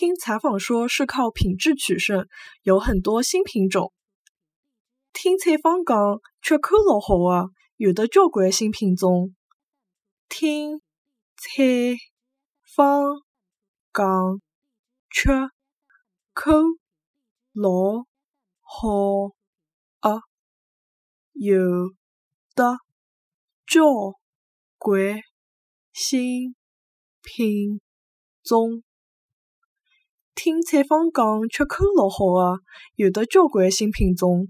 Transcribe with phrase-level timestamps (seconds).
[0.00, 2.28] 听采访说是靠品质取胜，
[2.62, 3.92] 有很多新品种。
[5.12, 9.34] 听采访讲缺口老好啊，有的交关新品种。
[10.28, 10.78] 听
[11.34, 11.96] 采
[12.76, 13.02] 访
[13.92, 14.40] 讲
[15.10, 15.32] 缺
[16.32, 16.52] 口
[17.52, 18.04] 老
[18.60, 19.34] 好
[19.98, 20.20] 啊，
[21.32, 21.58] 有
[22.54, 22.78] 的
[23.66, 23.82] 交
[24.76, 25.20] 关
[25.92, 26.54] 新
[27.20, 27.80] 品
[28.44, 28.84] 种。
[30.40, 32.60] 听采访讲吃口老好个，
[32.94, 34.46] 有的交关新品种。